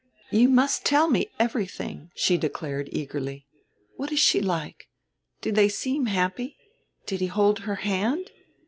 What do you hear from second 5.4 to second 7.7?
Do they seem happy? Did he hold